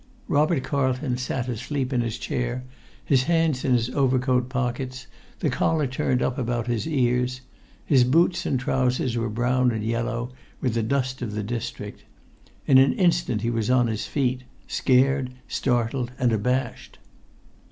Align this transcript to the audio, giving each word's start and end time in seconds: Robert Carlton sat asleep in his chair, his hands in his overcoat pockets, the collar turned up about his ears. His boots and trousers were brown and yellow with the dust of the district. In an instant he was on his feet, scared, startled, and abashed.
Robert 0.27 0.63
Carlton 0.63 1.15
sat 1.19 1.47
asleep 1.47 1.93
in 1.93 2.01
his 2.01 2.17
chair, 2.17 2.63
his 3.05 3.25
hands 3.25 3.63
in 3.63 3.73
his 3.73 3.91
overcoat 3.91 4.49
pockets, 4.49 5.05
the 5.41 5.49
collar 5.51 5.85
turned 5.85 6.23
up 6.23 6.39
about 6.39 6.65
his 6.65 6.87
ears. 6.87 7.41
His 7.85 8.03
boots 8.03 8.47
and 8.47 8.59
trousers 8.59 9.15
were 9.15 9.29
brown 9.29 9.69
and 9.69 9.83
yellow 9.83 10.31
with 10.59 10.73
the 10.73 10.81
dust 10.81 11.21
of 11.21 11.33
the 11.33 11.43
district. 11.43 12.03
In 12.65 12.79
an 12.79 12.93
instant 12.93 13.41
he 13.43 13.51
was 13.51 13.69
on 13.69 13.85
his 13.85 14.07
feet, 14.07 14.41
scared, 14.67 15.33
startled, 15.47 16.09
and 16.17 16.33
abashed. 16.33 16.97